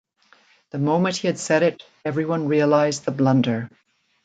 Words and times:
The 0.71 0.79
moment 0.79 1.17
he 1.17 1.27
had 1.27 1.37
said 1.37 1.61
it 1.61 1.83
every 2.03 2.25
one 2.25 2.47
realized 2.47 3.05
the 3.05 3.11
blunder. 3.11 3.69